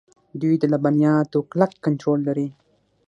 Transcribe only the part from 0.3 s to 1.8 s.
دوی د لبنیاتو کلک